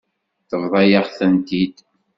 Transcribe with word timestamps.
Tebḍa-yaɣ-tent-id. 0.49 1.75